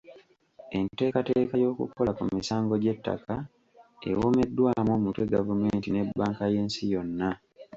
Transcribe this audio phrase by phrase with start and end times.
[0.77, 3.35] Enteekateeka y'okukola ku misango gy'ettaka
[4.09, 7.29] ewomeddwamu omutwe gavumenti ne bbanka y’ensi yonna.